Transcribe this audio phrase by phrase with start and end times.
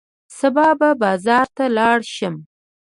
[0.37, 2.35] سبا به بازار ته لاړ شم.